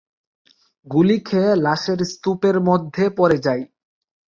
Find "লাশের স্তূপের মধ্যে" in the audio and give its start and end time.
1.55-3.03